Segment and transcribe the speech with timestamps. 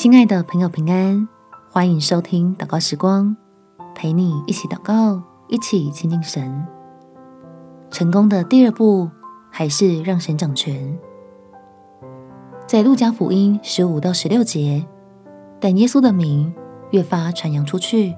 [0.00, 1.28] 亲爱的朋友，平安，
[1.70, 3.36] 欢迎收听祷告时光，
[3.94, 6.66] 陪你一起祷告，一起亲近神。
[7.90, 9.10] 成功的第二步，
[9.50, 10.98] 还是让神掌权。
[12.66, 14.86] 在路加福音十五到十六节，
[15.60, 16.50] 但耶稣的名
[16.92, 18.14] 越发传扬出去，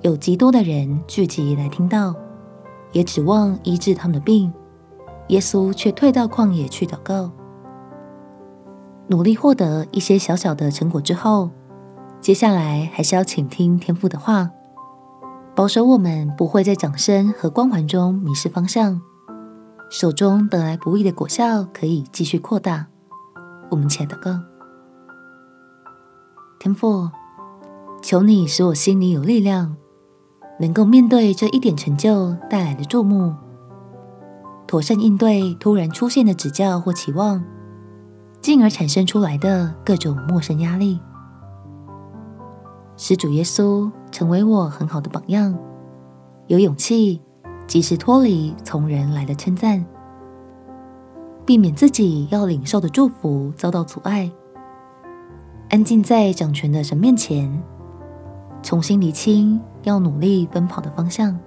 [0.00, 2.12] 有极多的人聚集来听到，
[2.90, 4.52] 也指望医治他们的病。
[5.28, 7.30] 耶稣却退到旷野去祷告。
[9.12, 11.50] 努力获得一些小小的成果之后，
[12.18, 14.48] 接下来还是要倾听天父的话，
[15.54, 19.02] 保守我们不会在掌声和光环中迷失方向，
[19.90, 22.86] 手中得来不易的果效可以继续扩大。
[23.70, 24.30] 我们且祷告，
[26.58, 27.10] 天父，
[28.02, 29.76] 求你使我心里有力量，
[30.58, 33.34] 能够面对这一点成就带来的注目，
[34.66, 37.44] 妥善应对突然出现的指教或期望。
[38.42, 40.98] 进而产生出来的各种陌生压力，
[42.96, 45.56] 使主耶稣成为我很好的榜样，
[46.48, 47.22] 有勇气
[47.68, 49.86] 及时脱离从人来的称赞，
[51.46, 54.28] 避免自己要领受的祝福遭到阻碍，
[55.70, 57.62] 安静在掌权的神面前，
[58.60, 61.38] 重新厘清要努力奔跑的方向，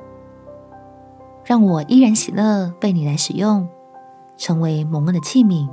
[1.43, 3.67] 让我依然喜乐被你来使用，
[4.37, 5.69] 成为蒙恩的器皿。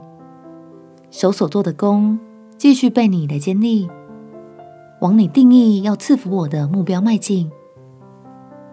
[1.12, 2.18] 手所做的工，
[2.56, 3.86] 继续被你来坚立，
[5.02, 7.52] 往你定义要赐福我的目标迈进。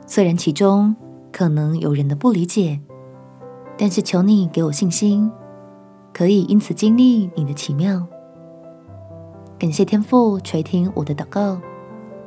[0.08, 0.96] 虽然其中
[1.34, 2.80] 可能有人的不理解，
[3.78, 5.30] 但是求你给我信心，
[6.14, 8.08] 可以因此经历你的奇妙。
[9.60, 11.60] 感谢天父垂听我的祷告，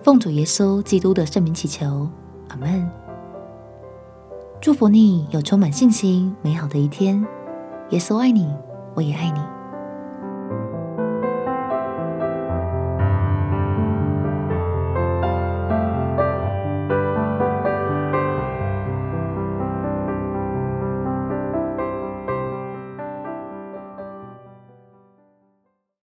[0.03, 2.07] 奉主耶稣基督的圣名祈求，
[2.49, 2.87] 阿门。
[4.61, 7.27] 祝福你有充满信心、美好的一天。
[7.89, 8.47] 耶稣爱你，
[8.95, 9.41] 我也爱你。